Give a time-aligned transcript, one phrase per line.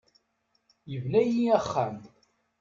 [0.91, 1.97] Yebna-iyi axxam.